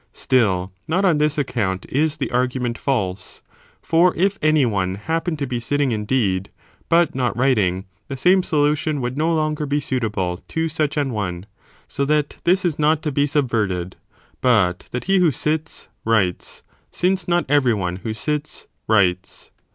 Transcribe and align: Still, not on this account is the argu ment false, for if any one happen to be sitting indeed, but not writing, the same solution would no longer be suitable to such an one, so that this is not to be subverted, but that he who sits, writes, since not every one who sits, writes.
Still, 0.13 0.71
not 0.87 1.05
on 1.05 1.19
this 1.19 1.37
account 1.37 1.85
is 1.87 2.17
the 2.17 2.29
argu 2.33 2.59
ment 2.59 2.75
false, 2.75 3.43
for 3.83 4.15
if 4.15 4.39
any 4.41 4.65
one 4.65 4.95
happen 4.95 5.37
to 5.37 5.45
be 5.45 5.59
sitting 5.59 5.91
indeed, 5.91 6.49
but 6.89 7.13
not 7.13 7.37
writing, 7.37 7.85
the 8.07 8.17
same 8.17 8.41
solution 8.41 8.99
would 8.99 9.15
no 9.15 9.31
longer 9.31 9.67
be 9.67 9.79
suitable 9.79 10.37
to 10.47 10.69
such 10.69 10.97
an 10.97 11.13
one, 11.13 11.45
so 11.87 12.03
that 12.03 12.37
this 12.45 12.65
is 12.65 12.79
not 12.79 13.03
to 13.03 13.11
be 13.11 13.27
subverted, 13.27 13.95
but 14.41 14.87
that 14.91 15.03
he 15.03 15.19
who 15.19 15.29
sits, 15.29 15.87
writes, 16.03 16.63
since 16.89 17.27
not 17.27 17.45
every 17.47 17.75
one 17.75 17.97
who 17.97 18.15
sits, 18.15 18.65
writes. 18.87 19.51